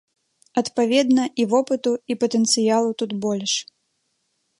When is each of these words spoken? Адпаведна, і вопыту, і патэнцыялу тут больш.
Адпаведна, 0.61 1.23
і 1.43 1.45
вопыту, 1.51 1.91
і 2.13 2.17
патэнцыялу 2.23 2.89
тут 3.03 3.11
больш. 3.27 3.53